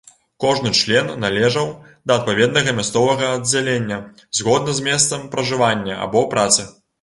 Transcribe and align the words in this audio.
Кожны 0.43 0.69
член 0.77 1.11
належаў 1.23 1.67
да 2.11 2.17
адпаведнага 2.21 2.73
мясцовага 2.79 3.29
аддзялення 3.35 3.99
згодна 4.39 4.75
з 4.79 4.87
месцам 4.89 5.29
пражывання, 5.37 6.01
або 6.09 6.27
працы. 6.35 6.67